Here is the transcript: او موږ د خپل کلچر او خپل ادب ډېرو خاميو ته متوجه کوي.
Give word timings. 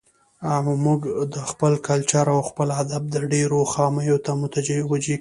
او 0.53 0.65
موږ 0.85 1.01
د 1.33 1.35
خپل 1.49 1.73
کلچر 1.87 2.25
او 2.35 2.39
خپل 2.49 2.67
ادب 2.81 3.03
ډېرو 3.33 3.59
خاميو 3.73 4.17
ته 4.25 4.31
متوجه 4.41 4.77
کوي. 4.89 4.99